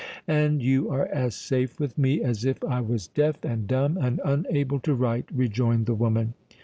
"And 0.27 0.63
you 0.63 0.89
are 0.89 1.05
as 1.05 1.35
safe 1.35 1.79
with 1.79 1.95
me 1.95 2.23
as 2.23 2.43
if 2.43 2.63
I 2.63 2.81
was 2.81 3.05
deaf 3.07 3.43
and 3.45 3.67
dumb 3.67 3.97
and 3.99 4.19
unable 4.25 4.79
to 4.79 4.95
write," 4.95 5.25
rejoined 5.31 5.85
the 5.85 5.93
woman. 5.93 6.33